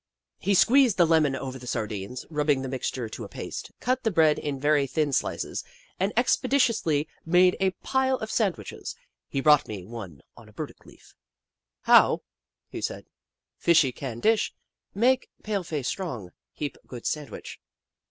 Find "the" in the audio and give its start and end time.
0.97-1.05, 1.59-1.67, 2.63-2.67, 4.03-4.09